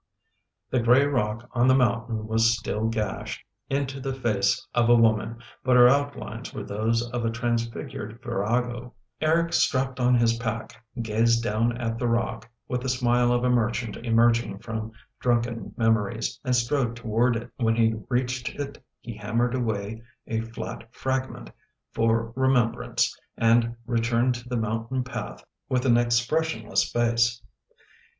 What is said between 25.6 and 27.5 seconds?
with an ex pressionless face.